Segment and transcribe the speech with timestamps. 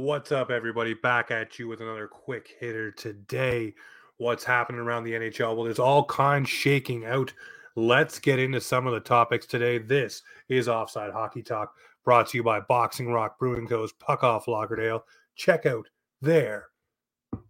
[0.00, 0.94] What's up, everybody?
[0.94, 3.74] Back at you with another quick hitter today.
[4.16, 5.54] What's happening around the NHL?
[5.54, 7.34] Well, there's all kinds shaking out.
[7.76, 9.76] Let's get into some of the topics today.
[9.76, 14.46] This is Offside Hockey Talk, brought to you by Boxing Rock Brewing Co.'s Puck Off
[14.46, 15.02] Laugardale.
[15.36, 15.86] Check out
[16.22, 16.68] their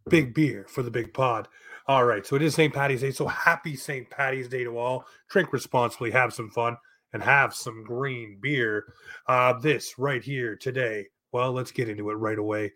[0.09, 1.47] big beer for the big pod.
[1.87, 2.75] All right, so it is St.
[2.75, 3.13] Patty's Day.
[3.13, 4.11] So happy St.
[4.11, 5.05] Patty's Day to all.
[5.29, 6.77] Drink responsibly, have some fun,
[7.13, 8.93] and have some green beer.
[9.29, 11.07] Uh, this right here today.
[11.33, 12.73] Well, let's get into it right away.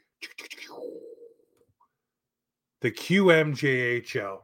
[2.80, 4.38] The QMJHL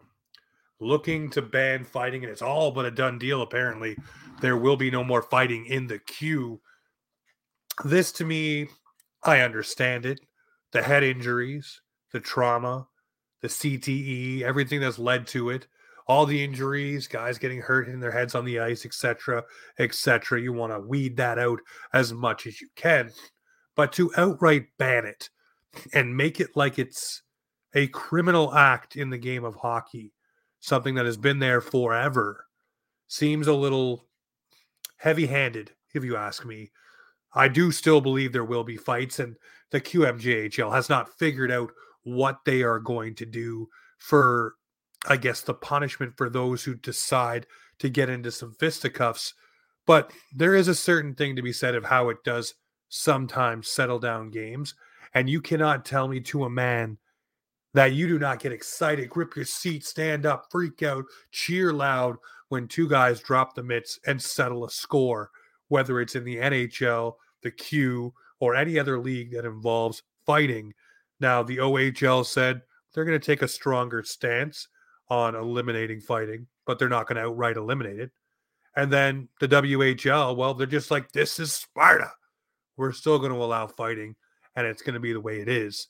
[0.80, 3.96] looking to ban fighting, and it's all but a done deal, apparently.
[4.40, 6.60] There will be no more fighting in the Q.
[7.84, 8.68] This to me,
[9.22, 10.20] I understand it.
[10.72, 11.80] The head injuries,
[12.12, 12.88] the trauma,
[13.42, 15.66] the CTE, everything that's led to it,
[16.06, 19.44] all the injuries, guys getting hurt, hitting their heads on the ice, etc.,
[19.78, 20.40] etc.
[20.40, 21.60] You want to weed that out
[21.92, 23.10] as much as you can,
[23.80, 25.30] but to outright ban it
[25.94, 27.22] and make it like it's
[27.74, 30.12] a criminal act in the game of hockey,
[30.58, 32.44] something that has been there forever,
[33.08, 34.04] seems a little
[34.98, 36.70] heavy-handed, if you ask me.
[37.32, 39.34] I do still believe there will be fights, and
[39.70, 41.72] the QMJHL has not figured out
[42.02, 43.66] what they are going to do
[43.96, 44.56] for,
[45.08, 47.46] I guess, the punishment for those who decide
[47.78, 49.32] to get into some fisticuffs.
[49.86, 52.52] But there is a certain thing to be said of how it does
[52.90, 54.74] sometimes settle down games.
[55.14, 56.98] And you cannot tell me to a man
[57.72, 62.16] that you do not get excited, grip your seat, stand up, freak out, cheer loud
[62.48, 65.30] when two guys drop the mitts and settle a score,
[65.68, 70.74] whether it's in the NHL, the Q, or any other league that involves fighting.
[71.20, 72.62] Now, the OHL said
[72.92, 74.68] they're going to take a stronger stance
[75.08, 78.10] on eliminating fighting, but they're not going to outright eliminate it.
[78.76, 82.12] And then the WHL, well, they're just like, this is Sparta.
[82.80, 84.16] We're still going to allow fighting,
[84.56, 85.88] and it's going to be the way it is.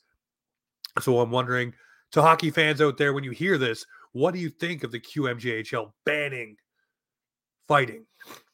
[0.99, 1.73] So I'm wondering
[2.11, 4.99] to hockey fans out there, when you hear this, what do you think of the
[4.99, 6.57] QMJHL banning
[7.65, 8.05] fighting?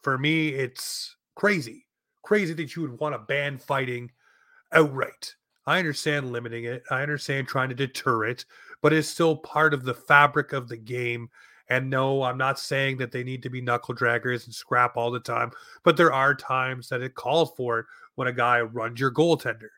[0.03, 1.88] For me, it's crazy.
[2.22, 4.12] Crazy that you would want to ban fighting
[4.72, 5.34] outright.
[5.66, 6.84] I understand limiting it.
[6.92, 8.46] I understand trying to deter it,
[8.84, 11.30] but it's still part of the fabric of the game.
[11.72, 15.09] And no, I'm not saying that they need to be knuckle draggers and scrap all
[15.09, 15.50] the time,
[15.84, 17.86] but there are times that it calls for it
[18.17, 19.69] when a guy runs your goaltender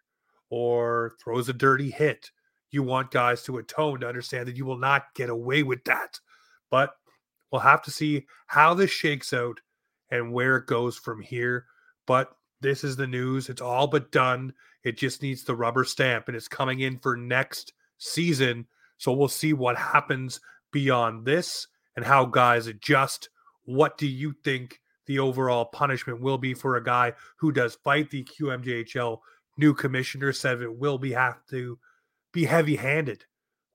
[0.50, 2.32] or throws a dirty hit.
[2.72, 6.18] You want guys to atone to understand that you will not get away with that.
[6.72, 6.96] But
[7.52, 9.60] we'll have to see how this shakes out
[10.10, 11.66] and where it goes from here.
[12.08, 13.50] But this is the news.
[13.50, 14.54] It's all but done.
[14.86, 18.68] It just needs the rubber stamp and it's coming in for next season.
[18.98, 20.40] So we'll see what happens
[20.72, 21.68] beyond this
[21.98, 23.28] and how guys adjust.
[23.66, 24.80] What do you think
[25.10, 29.20] the overall punishment will be for a guy who does fight the QMJHL?
[29.58, 31.78] New commissioner said it will be have to
[32.32, 33.26] be heavy-handed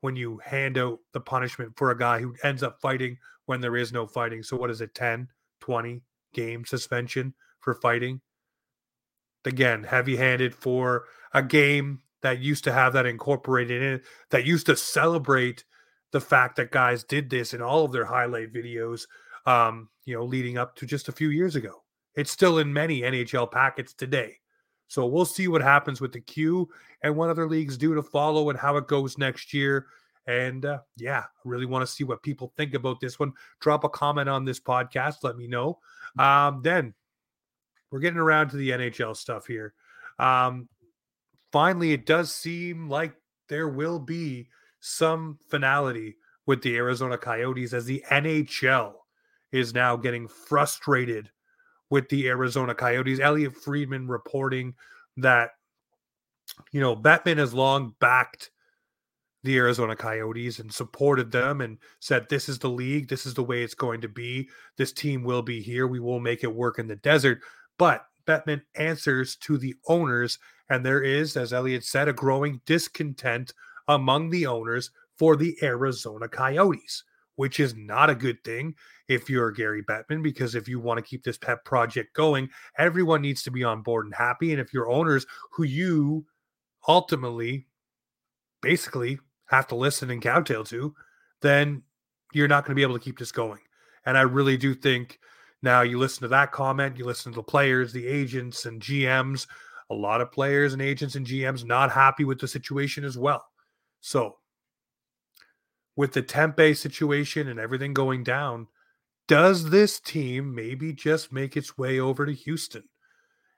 [0.01, 3.77] when you hand out the punishment for a guy who ends up fighting when there
[3.77, 4.43] is no fighting.
[4.43, 5.29] So what is it 10,
[5.61, 6.01] 20
[6.33, 8.23] game suspension for fighting?
[9.45, 14.47] again heavy handed for a game that used to have that incorporated in it, that
[14.47, 15.65] used to celebrate
[16.13, 19.07] the fact that guys did this in all of their highlight videos,
[19.47, 21.83] um, you know, leading up to just a few years ago.
[22.15, 24.39] It's still in many NHL packets today.
[24.87, 26.69] So we'll see what happens with the Q
[27.03, 29.87] and what other leagues do to follow and how it goes next year.
[30.27, 33.33] And uh, yeah, I really want to see what people think about this one.
[33.61, 35.17] Drop a comment on this podcast.
[35.23, 35.79] Let me know.
[36.19, 36.95] Um, then
[37.91, 39.75] we're getting around to the NHL stuff here.
[40.19, 40.69] Um,
[41.53, 43.15] finally, it does seem like
[43.49, 44.49] there will be
[44.81, 46.17] some finality
[46.47, 48.95] with the Arizona Coyotes as the NHL
[49.55, 51.31] is now getting frustrated
[51.89, 53.21] with the Arizona Coyotes.
[53.21, 54.75] Elliotte Friedman reporting
[55.17, 55.51] that,
[56.73, 58.51] you know, Bettman has long backed
[59.45, 63.09] the Arizona Coyotes and supported them and said, This is the league.
[63.09, 64.49] This is the way it's going to be.
[64.77, 65.87] This team will be here.
[65.87, 67.39] We will make it work in the desert.
[67.79, 73.53] But Bettman answers to the owners, and there is, as Elliotte said, a growing discontent
[73.87, 77.05] among the owners for the Arizona Coyotes,
[77.37, 78.75] which is not a good thing
[79.09, 82.49] if you're Gary Bettman, because if you want to keep this pet project going,
[82.79, 84.53] everyone needs to be on board and happy.
[84.53, 86.27] And if your owners, who you
[86.87, 87.67] ultimately
[88.63, 90.95] basically have to listen and cowtail to,
[91.43, 91.83] then
[92.33, 93.61] you're not going to be able to keep this going.
[94.07, 95.19] And I really do think
[95.63, 99.47] now you listen to that comment, you listen to the players, the agents, and GMs.
[99.91, 103.45] A lot of players and agents and GMs not happy with the situation as well.
[104.01, 104.37] So,
[105.97, 108.67] with the Tempe situation and everything going down,
[109.27, 112.85] does this team maybe just make its way over to Houston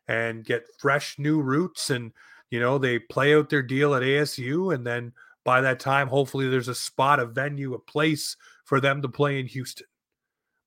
[0.07, 2.13] and get fresh new roots and
[2.51, 5.13] you know they play out their deal at ASU and then
[5.45, 9.41] by that time hopefully there's a spot a venue a place for them to play
[9.41, 9.87] in Houston.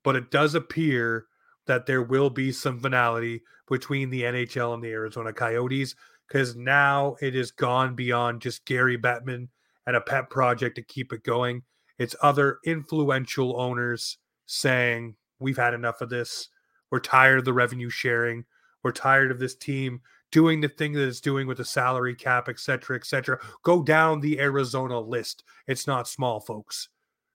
[0.03, 1.27] But it does appear
[1.67, 5.95] that there will be some finality between the NHL and the Arizona Coyotes
[6.27, 9.49] because now it has gone beyond just Gary Bettman
[9.89, 11.63] and a pet project to keep it going.
[11.97, 16.49] It's other influential owners saying, We've had enough of this.
[16.91, 18.45] We're tired of the revenue sharing.
[18.83, 20.01] We're tired of this team
[20.31, 23.39] doing the thing that it's doing with the salary cap, et cetera, et cetera.
[23.63, 25.43] Go down the Arizona list.
[25.65, 26.89] It's not small, folks.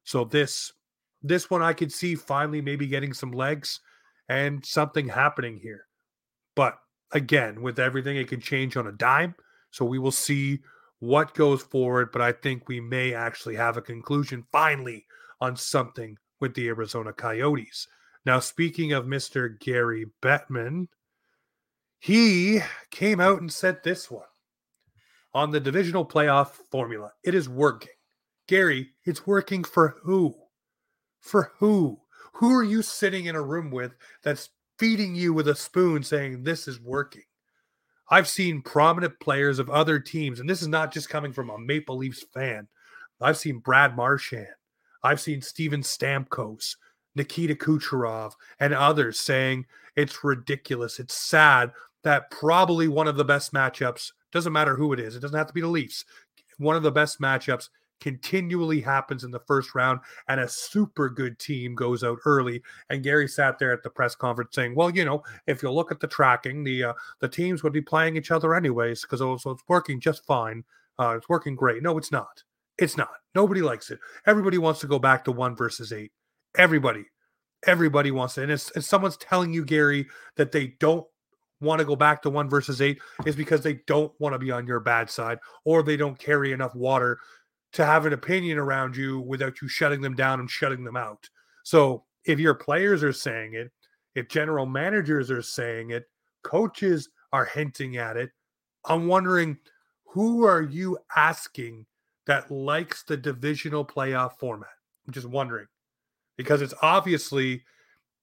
[0.04, 0.72] So this
[1.24, 3.80] this one I could see finally maybe getting some legs
[4.28, 5.86] and something happening here.
[6.54, 6.78] But
[7.10, 9.34] again, with everything, it can change on a dime.
[9.72, 10.60] So we will see
[11.00, 12.10] what goes forward.
[12.12, 15.06] But I think we may actually have a conclusion finally
[15.40, 17.86] on something with the Arizona Coyotes.
[18.26, 19.58] Now, speaking of Mr.
[19.58, 20.88] Gary Bettman,
[21.98, 22.60] he
[22.90, 24.24] came out and said this one
[25.34, 27.12] on the divisional playoff formula.
[27.22, 27.90] It is working.
[28.46, 30.34] Gary, it's working for who?
[31.20, 32.00] For who?
[32.34, 36.42] Who are you sitting in a room with that's feeding you with a spoon saying
[36.42, 37.22] this is working?
[38.08, 41.58] I've seen prominent players of other teams, and this is not just coming from a
[41.58, 42.68] Maple Leafs fan.
[43.20, 44.48] I've seen Brad Marchand.
[45.02, 46.76] I've seen Steven Stamkos,
[47.14, 49.66] Nikita Kucherov, and others saying
[49.96, 50.98] it's ridiculous.
[50.98, 51.72] It's sad
[52.02, 55.46] that probably one of the best matchups, doesn't matter who it is, it doesn't have
[55.46, 56.04] to be the Leafs,
[56.58, 57.68] one of the best matchups
[58.04, 59.98] continually happens in the first round
[60.28, 62.62] and a super good team goes out early.
[62.90, 65.90] And Gary sat there at the press conference saying well you know if you look
[65.90, 69.52] at the tracking the uh, the teams would be playing each other anyways because also
[69.52, 70.64] it's working just fine.
[70.98, 71.82] Uh, it's working great.
[71.82, 72.42] No it's not.
[72.76, 73.14] It's not.
[73.34, 74.00] Nobody likes it.
[74.26, 76.12] Everybody wants to go back to one versus eight.
[76.58, 77.06] Everybody.
[77.66, 78.42] Everybody wants it.
[78.42, 81.06] And if, if someone's telling you Gary that they don't
[81.62, 84.50] want to go back to one versus eight is because they don't want to be
[84.50, 87.18] on your bad side or they don't carry enough water
[87.74, 91.28] to have an opinion around you without you shutting them down and shutting them out.
[91.64, 93.70] So if your players are saying it,
[94.14, 96.04] if general managers are saying it,
[96.42, 98.30] coaches are hinting at it,
[98.84, 99.58] I'm wondering
[100.04, 101.86] who are you asking
[102.26, 104.68] that likes the divisional playoff format?
[105.06, 105.66] I'm just wondering
[106.36, 107.64] because it's obviously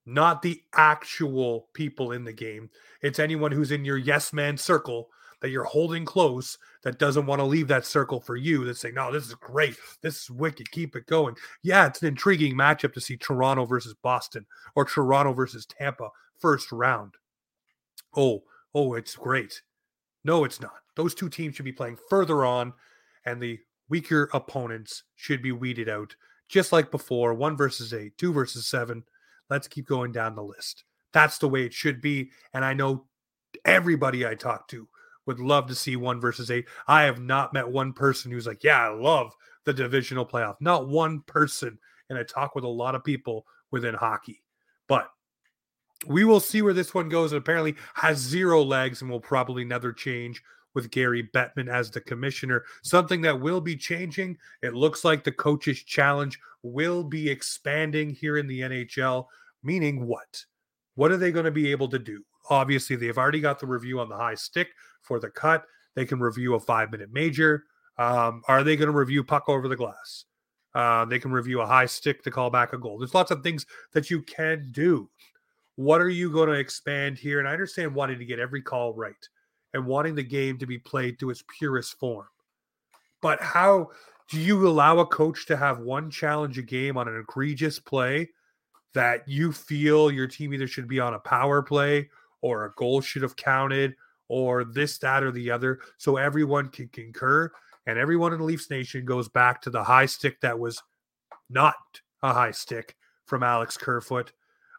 [0.05, 2.69] not the actual people in the game.
[3.01, 5.09] It's anyone who's in your yes man circle
[5.41, 8.95] that you're holding close that doesn't want to leave that circle for you that's saying,
[8.95, 9.75] no, this is great.
[10.01, 10.71] This is wicked.
[10.71, 11.35] Keep it going.
[11.63, 14.45] Yeah, it's an intriguing matchup to see Toronto versus Boston
[14.75, 17.15] or Toronto versus Tampa first round.
[18.15, 18.43] Oh,
[18.73, 19.61] oh, it's great.
[20.23, 20.81] No, it's not.
[20.95, 22.73] Those two teams should be playing further on,
[23.25, 26.15] and the weaker opponents should be weeded out,
[26.47, 29.03] just like before one versus eight, two versus seven.
[29.49, 30.83] Let's keep going down the list.
[31.13, 32.31] That's the way it should be.
[32.53, 33.05] And I know
[33.65, 34.87] everybody I talk to
[35.25, 36.65] would love to see one versus eight.
[36.87, 39.33] I have not met one person who's like, yeah, I love
[39.65, 40.55] the divisional playoff.
[40.59, 41.77] Not one person.
[42.09, 44.41] And I talk with a lot of people within hockey.
[44.87, 45.09] But
[46.07, 47.33] we will see where this one goes.
[47.33, 50.41] It apparently has zero legs and will probably never change
[50.73, 52.63] with Gary Bettman as the commissioner.
[52.81, 54.37] Something that will be changing.
[54.61, 59.25] It looks like the coaches' challenge will be expanding here in the NHL.
[59.63, 60.45] Meaning what?
[60.95, 62.23] What are they going to be able to do?
[62.51, 64.67] Obviously, they've already got the review on the high stick
[65.01, 65.63] for the cut.
[65.95, 67.63] They can review a five minute major.
[67.97, 70.25] Um, are they going to review puck over the glass?
[70.75, 72.97] Uh, they can review a high stick to call back a goal.
[72.97, 75.09] There's lots of things that you can do.
[75.75, 77.39] What are you going to expand here?
[77.39, 79.15] And I understand wanting to get every call right
[79.73, 82.27] and wanting the game to be played to its purest form.
[83.21, 83.91] But how
[84.29, 88.29] do you allow a coach to have one challenge a game on an egregious play
[88.93, 92.09] that you feel your team either should be on a power play
[92.41, 93.95] or a goal should have counted
[94.27, 95.79] or this, that, or the other.
[95.97, 97.51] So everyone can concur
[97.85, 100.81] and everyone in Leafs Nation goes back to the high stick that was
[101.49, 101.75] not
[102.23, 102.95] a high stick
[103.25, 104.31] from Alex Kerfoot.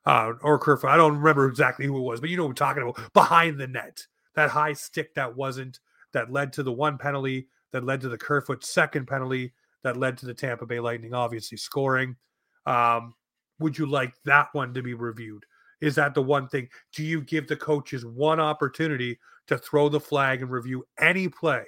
[0.05, 0.91] Uh, or Kerfoot.
[0.91, 3.13] I don't remember exactly who it was, but you know what I'm talking about.
[3.13, 4.05] Behind the net.
[4.35, 5.79] That high stick that wasn't,
[6.13, 9.53] that led to the one penalty, that led to the Kerfoot second penalty,
[9.85, 12.17] that led to the Tampa Bay Lightning obviously scoring.
[12.67, 13.15] Um,
[13.61, 15.45] would you like that one to be reviewed?
[15.83, 16.69] Is that the one thing?
[16.95, 21.65] Do you give the coaches one opportunity to throw the flag and review any play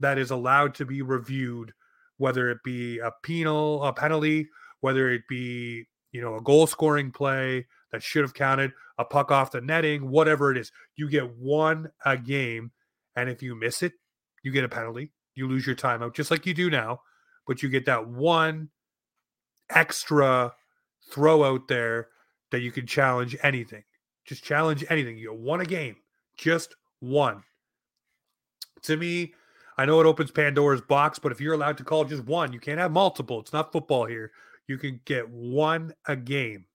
[0.00, 1.72] that is allowed to be reviewed,
[2.18, 4.48] whether it be a penal, a penalty,
[4.80, 9.30] whether it be you know a goal scoring play that should have counted, a puck
[9.30, 12.72] off the netting, whatever it is, you get one a game,
[13.16, 13.92] and if you miss it,
[14.42, 15.12] you get a penalty.
[15.36, 17.02] You lose your timeout, just like you do now,
[17.46, 18.70] but you get that one
[19.70, 20.52] extra
[21.12, 22.08] throw out there
[22.50, 23.84] that you can challenge anything.
[24.24, 25.16] Just challenge anything.
[25.16, 25.96] You won a game,
[26.36, 27.42] just one.
[28.82, 29.34] To me,
[29.76, 32.60] I know it opens Pandora's box, but if you're allowed to call just one, you
[32.60, 33.40] can't have multiple.
[33.40, 34.32] It's not football here.
[34.66, 36.66] You can get one a game.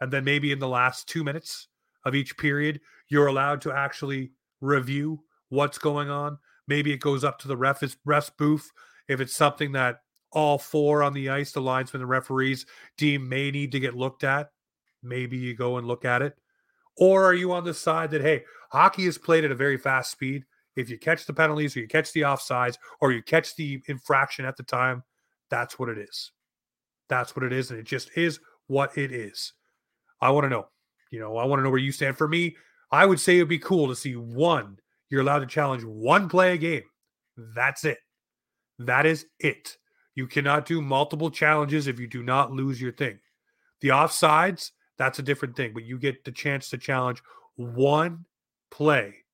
[0.00, 1.68] And then maybe in the last two minutes
[2.04, 6.38] of each period, you're allowed to actually review what's going on.
[6.66, 8.70] Maybe it goes up to the ref's, ref's booth
[9.08, 10.00] if it's something that
[10.32, 12.66] all four on the ice, the linesmen, the referees
[12.98, 14.50] deem may need to get looked at.
[15.04, 16.34] Maybe you go and look at it.
[16.96, 20.10] Or are you on the side that, hey, hockey is played at a very fast
[20.10, 20.44] speed?
[20.76, 24.44] If you catch the penalties or you catch the offsides or you catch the infraction
[24.44, 25.04] at the time,
[25.50, 26.32] that's what it is.
[27.08, 27.70] That's what it is.
[27.70, 29.52] And it just is what it is.
[30.20, 30.68] I want to know.
[31.10, 32.16] You know, I want to know where you stand.
[32.16, 32.56] For me,
[32.90, 34.78] I would say it would be cool to see one.
[35.10, 36.82] You're allowed to challenge one play a game.
[37.36, 37.98] That's it.
[38.78, 39.76] That is it.
[40.14, 43.18] You cannot do multiple challenges if you do not lose your thing.
[43.80, 47.22] The offsides, that's a different thing, but you get the chance to challenge
[47.56, 48.24] one
[48.70, 49.24] play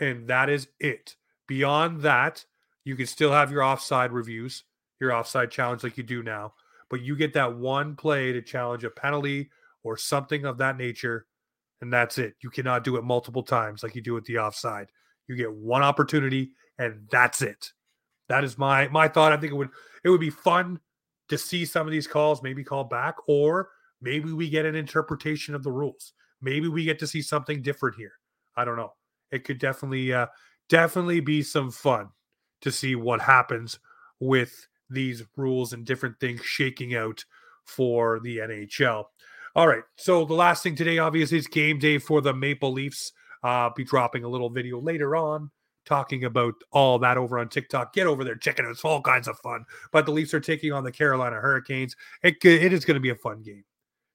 [0.00, 1.16] and that is it.
[1.46, 2.44] Beyond that,
[2.84, 4.64] you can still have your offside reviews,
[5.00, 6.54] your offside challenge like you do now,
[6.90, 9.50] but you get that one play to challenge a penalty
[9.84, 11.26] or something of that nature,
[11.80, 12.34] and that's it.
[12.42, 14.88] You cannot do it multiple times like you do with the offside.
[15.28, 17.72] You get one opportunity, and that's it.
[18.28, 19.32] That is my my thought.
[19.32, 19.70] I think it would
[20.04, 20.80] it would be fun
[21.28, 23.68] to see some of these calls maybe called back, or
[24.02, 26.12] maybe we get an interpretation of the rules.
[26.42, 28.12] Maybe we get to see something different here.
[28.56, 28.92] I don't know
[29.32, 30.26] it could definitely uh,
[30.68, 32.10] definitely be some fun
[32.60, 33.80] to see what happens
[34.20, 37.24] with these rules and different things shaking out
[37.64, 39.04] for the NHL.
[39.56, 43.12] All right, so the last thing today, obviously, is game day for the Maple Leafs.
[43.42, 45.50] Uh, be dropping a little video later on
[45.84, 47.92] talking about all that over on TikTok.
[47.92, 48.64] Get over there, check it.
[48.66, 49.64] It's all kinds of fun.
[49.90, 51.96] But the Leafs are taking on the Carolina Hurricanes.
[52.22, 53.64] It, it is going to be a fun game.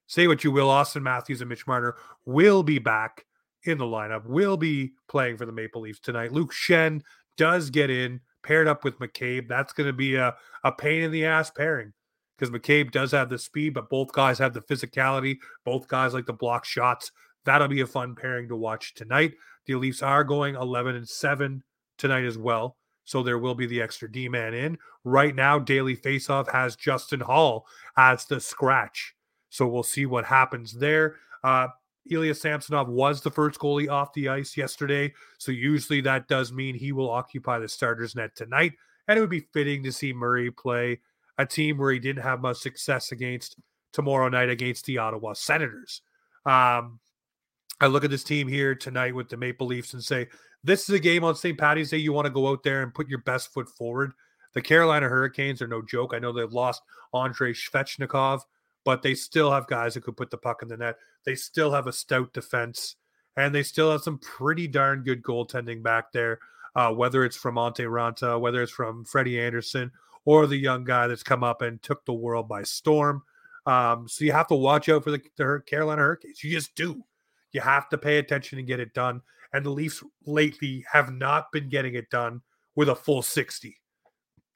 [0.08, 1.96] Say what you will, Auston Matthews and Mitch Marner
[2.26, 3.26] will be back
[3.64, 6.32] in the lineup, will be playing for the Maple Leafs tonight.
[6.32, 7.02] Luke Schenn
[7.36, 9.48] does get in, paired up with McCabe.
[9.48, 10.34] That's going to be a,
[10.64, 11.94] a pain in the ass pairing
[12.38, 15.38] because McCabe does have the speed, but both guys have the physicality.
[15.66, 17.12] Both guys like to block shots.
[17.46, 19.34] That'll be a fun pairing to watch tonight.
[19.66, 21.64] The Leafs are going 11 and 7
[21.98, 22.78] tonight as well.
[23.06, 24.78] So there will be the extra D man in.
[25.04, 27.66] Right now, Daily Faceoff has Justin Holl
[27.98, 29.16] as the scratch.
[29.50, 31.16] So we'll see what happens there.
[31.44, 31.68] Uh,
[32.10, 35.14] Ilya Samsonov was the first goalie off the ice yesterday.
[35.38, 38.74] So usually that does mean he will occupy the starter's net tonight.
[39.08, 41.00] And it would be fitting to see Murray play
[41.38, 43.58] a team where he didn't have much success against
[43.94, 46.02] tomorrow night against the Ottawa Senators.
[46.46, 47.00] Um,
[47.80, 50.28] I look at this team here tonight with the Maple Leafs and say,
[50.64, 51.58] this is a game on St.
[51.58, 51.98] Patty's Day.
[51.98, 54.12] You want to go out there and put your best foot forward.
[54.54, 56.14] The Carolina Hurricanes are no joke.
[56.14, 56.82] I know they've lost
[57.14, 58.42] Andrei Svechnikov
[58.88, 60.96] but they still have guys who could put the puck in the net.
[61.26, 62.96] They still have a stout defense,
[63.36, 66.40] and they still have some pretty darn good goaltending back there.
[66.74, 69.92] Uh, whether it's from Antti Raanta, whether it's from Freddie Andersen,
[70.24, 73.24] or the young guy that's come up and took the world by storm.
[73.66, 76.42] Um, so you have to watch out for the, the Carolina Hurricanes.
[76.42, 77.04] You just do.
[77.52, 79.20] You have to pay attention and get it done.
[79.52, 82.40] And the Leafs lately have not been getting it done
[82.78, 83.76] with a full 60.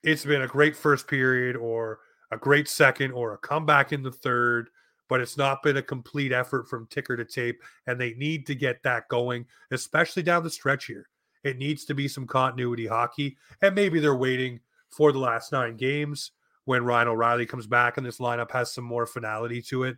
[0.03, 1.99] It's been a great first period or
[2.31, 4.69] a great second or a comeback in the third,
[5.09, 7.61] but it's not been a complete effort from ticker to tape.
[7.87, 11.09] And they need to get that going, especially down the stretch here.
[11.43, 13.37] It needs to be some continuity hockey.
[13.61, 14.59] And maybe they're waiting
[14.89, 16.31] for the last nine games
[16.65, 19.97] when Ryan O'Reilly comes back and this lineup has some more finality to it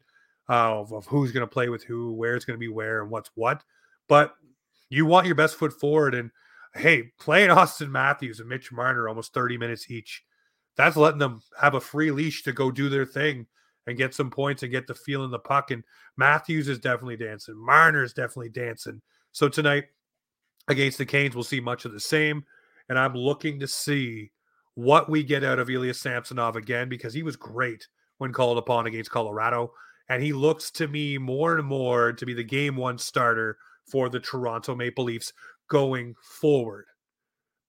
[0.50, 3.02] uh, of, of who's going to play with who, where it's going to be where,
[3.02, 3.64] and what's what.
[4.08, 4.34] But
[4.90, 6.16] you want your best foot forward.
[6.16, 6.32] And
[6.74, 10.24] hey, playing Auston Matthews and Mitch Marner almost 30 minutes each
[10.76, 13.46] that's letting them have a free leash to go do their thing
[13.88, 15.72] and get some points and get the feel in the puck.
[15.72, 15.84] And
[16.18, 17.56] Matthews is definitely dancing.
[17.58, 19.02] Marner is definitely dancing.
[19.32, 19.86] So tonight
[20.68, 22.46] against the Canes, we'll see much of the same.
[22.90, 24.32] And I'm looking to see
[24.76, 27.88] what we get out of Ilya Samsonov again because he was great
[28.18, 29.74] when called upon against Colorado.
[30.10, 33.58] And he looks to me more and more to be the game one starter
[33.90, 35.34] for the Toronto Maple Leafs
[35.70, 36.86] going forward.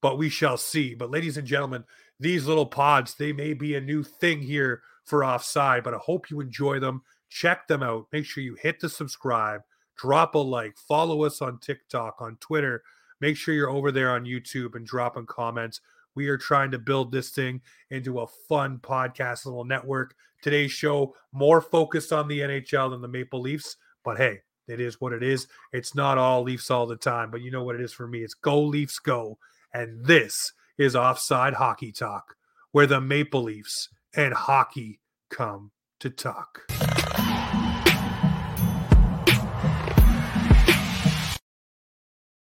[0.01, 0.93] But we shall see.
[0.93, 1.83] But, ladies and gentlemen,
[2.19, 6.29] these little pods, they may be a new thing here for offside, but I hope
[6.29, 7.01] you enjoy them.
[7.29, 8.07] Check them out.
[8.11, 9.61] Make sure you hit the subscribe,
[9.97, 12.83] drop a like, follow us on TikTok, on Twitter.
[13.21, 15.81] Make sure you're over there on YouTube and dropping comments.
[16.15, 20.15] We are trying to build this thing into a fun podcast little network.
[20.41, 25.01] Today's show more focused on the NHL than the Maple Leafs, but hey, it is
[25.01, 25.47] what it is.
[25.73, 28.19] It's not all Leafs all the time, but you know what it is for me.
[28.19, 29.37] It's go Leafs go.
[29.73, 32.35] And this is Offside Hockey Talk,
[32.71, 36.74] where the Maple Leafs and hockey come to talk.